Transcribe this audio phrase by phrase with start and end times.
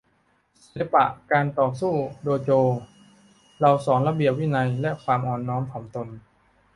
[0.63, 2.49] ศิลปะการต่อสู้โดโจ
[3.61, 6.07] เราสอนระเบียบวินัยและความอ่อนน้อมถ่อมตน